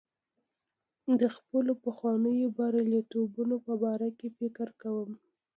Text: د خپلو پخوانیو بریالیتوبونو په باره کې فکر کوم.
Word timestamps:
د 1.19 1.21
خپلو 1.35 1.71
پخوانیو 1.83 2.47
بریالیتوبونو 2.57 3.55
په 3.65 3.73
باره 3.83 4.09
کې 4.17 4.27
فکر 4.37 4.67
کوم. 4.81 5.11